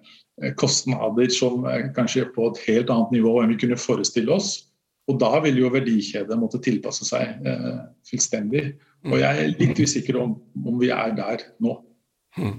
kostnader 0.60 1.32
som 1.32 1.66
er 1.72 1.90
kanskje 1.96 2.26
er 2.26 2.32
på 2.36 2.50
et 2.52 2.62
helt 2.68 2.92
annet 2.94 3.16
nivå 3.16 3.38
enn 3.42 3.54
vi 3.54 3.60
kunne 3.64 3.80
forestille 3.80 4.34
oss. 4.36 4.58
Og 5.06 5.20
da 5.22 5.36
vil 5.44 5.60
jo 5.62 5.70
verdikjedet 5.74 6.38
måtte 6.40 6.62
tilpasse 6.66 7.06
seg 7.08 7.46
eh, 7.46 7.82
fullstendig. 8.10 8.68
Og 9.06 9.20
jeg 9.22 9.42
er 9.44 9.52
litt 9.60 9.78
usikker 9.78 10.18
om, 10.18 10.40
om 10.66 10.80
vi 10.82 10.90
er 10.90 11.14
der 11.18 11.44
nå. 11.62 11.76
Hmm. 12.40 12.56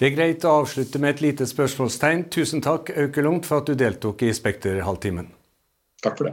Det 0.00 0.08
er 0.08 0.14
greit 0.16 0.46
å 0.48 0.54
avslutte 0.62 0.98
med 0.98 1.14
et 1.14 1.20
lite 1.26 1.46
spørsmålstegn. 1.46 2.24
Tusen 2.32 2.64
takk, 2.64 2.88
Auke 2.98 3.22
Lungt, 3.22 3.46
for 3.46 3.60
at 3.60 3.68
du 3.68 3.76
deltok 3.78 4.24
i 4.24 4.32
Spekter-halvtimen. 4.34 5.28
Takk 6.02 6.16
for 6.18 6.30
det. 6.30 6.32